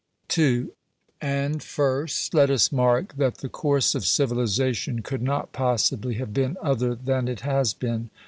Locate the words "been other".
6.33-6.95